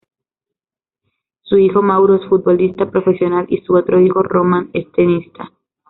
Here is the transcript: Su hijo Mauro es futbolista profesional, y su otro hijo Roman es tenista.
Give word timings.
Su 1.43 1.59
hijo 1.59 1.83
Mauro 1.83 2.15
es 2.15 2.27
futbolista 2.27 2.89
profesional, 2.89 3.45
y 3.49 3.59
su 3.61 3.75
otro 3.75 3.99
hijo 4.01 4.23
Roman 4.23 4.71
es 4.73 4.91
tenista. 4.93 5.51